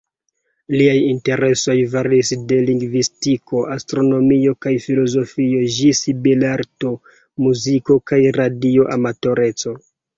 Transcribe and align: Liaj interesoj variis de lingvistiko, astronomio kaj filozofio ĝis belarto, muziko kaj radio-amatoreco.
Liaj 0.77 0.95
interesoj 1.09 1.75
variis 1.91 2.31
de 2.53 2.57
lingvistiko, 2.71 3.63
astronomio 3.77 4.57
kaj 4.67 4.75
filozofio 4.89 5.63
ĝis 5.79 6.05
belarto, 6.27 6.99
muziko 7.47 8.03
kaj 8.13 8.25
radio-amatoreco. 8.43 9.81